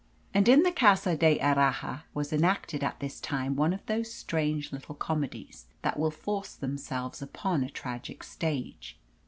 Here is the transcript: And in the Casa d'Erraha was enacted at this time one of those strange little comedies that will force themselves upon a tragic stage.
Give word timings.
And 0.33 0.49
in 0.49 0.63
the 0.63 0.71
Casa 0.71 1.15
d'Erraha 1.15 2.05
was 2.15 2.33
enacted 2.33 2.83
at 2.83 2.99
this 2.99 3.19
time 3.19 3.55
one 3.55 3.71
of 3.71 3.85
those 3.85 4.11
strange 4.11 4.71
little 4.71 4.95
comedies 4.95 5.67
that 5.83 5.99
will 5.99 6.09
force 6.09 6.55
themselves 6.55 7.21
upon 7.21 7.63
a 7.63 7.69
tragic 7.69 8.23
stage. 8.23 8.97